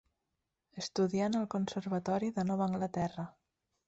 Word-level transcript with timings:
Estudià 0.83 1.27
en 1.31 1.37
el 1.39 1.45
Conservatori 1.55 2.31
de 2.39 2.45
Nova 2.51 2.67
Anglaterra. 2.69 3.27